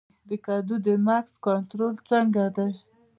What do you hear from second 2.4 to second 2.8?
دی؟